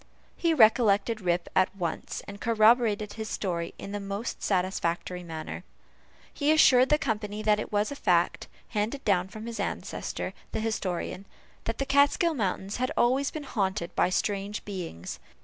[0.35, 5.63] He recollected Rip at once, and corroborated his story in the most satisfactory manner.
[6.33, 10.59] He assured the company that it was a fact, handed down from his ancestor, the
[10.59, 11.27] historian,
[11.65, 15.19] that the Kaatskill mountains had always been haunted by strange beings.